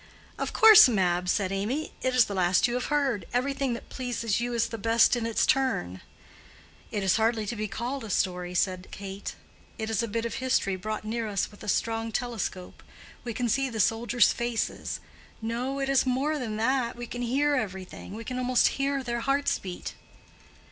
"Of 0.39 0.51
course, 0.51 0.89
Mab!" 0.89 1.29
said 1.29 1.51
Amy, 1.51 1.91
"it 2.01 2.15
is 2.15 2.25
the 2.25 2.33
last 2.33 2.67
you 2.67 2.73
have 2.73 2.85
heard. 2.85 3.27
Everything 3.33 3.73
that 3.73 3.89
pleases 3.89 4.39
you 4.39 4.51
is 4.51 4.69
the 4.69 4.79
best 4.79 5.15
in 5.15 5.27
its 5.27 5.45
turn." 5.45 6.01
"It 6.89 7.03
is 7.03 7.17
hardly 7.17 7.45
to 7.45 7.55
be 7.55 7.67
called 7.67 8.03
a 8.03 8.09
story," 8.09 8.55
said 8.55 8.87
Kate. 8.89 9.35
"It 9.77 9.91
is 9.91 10.01
a 10.01 10.07
bit 10.07 10.25
of 10.25 10.33
history 10.33 10.75
brought 10.75 11.05
near 11.05 11.27
us 11.27 11.51
with 11.51 11.61
a 11.61 11.67
strong 11.69 12.11
telescope. 12.11 12.81
We 13.23 13.35
can 13.35 13.47
see 13.47 13.69
the 13.69 13.79
soldiers' 13.79 14.33
faces: 14.33 15.01
no, 15.39 15.79
it 15.79 15.87
is 15.87 16.03
more 16.03 16.39
than 16.39 16.57
that—we 16.57 17.05
can 17.05 17.21
hear 17.21 17.53
everything—we 17.53 18.23
can 18.23 18.39
almost 18.39 18.69
hear 18.79 19.03
their 19.03 19.19
hearts 19.19 19.59
beat." 19.59 19.93